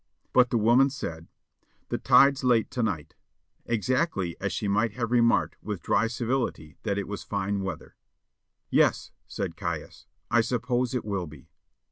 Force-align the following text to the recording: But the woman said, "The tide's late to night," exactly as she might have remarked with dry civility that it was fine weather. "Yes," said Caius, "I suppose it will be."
But 0.33 0.49
the 0.49 0.57
woman 0.57 0.89
said, 0.89 1.27
"The 1.89 1.99
tide's 1.99 2.43
late 2.43 2.71
to 2.71 2.81
night," 2.81 3.13
exactly 3.67 4.35
as 4.41 4.51
she 4.51 4.67
might 4.67 4.93
have 4.93 5.11
remarked 5.11 5.57
with 5.61 5.83
dry 5.83 6.07
civility 6.07 6.75
that 6.81 6.97
it 6.97 7.07
was 7.07 7.21
fine 7.21 7.61
weather. 7.61 7.95
"Yes," 8.71 9.11
said 9.27 9.55
Caius, 9.55 10.07
"I 10.31 10.41
suppose 10.41 10.95
it 10.95 11.05
will 11.05 11.27
be." 11.27 11.51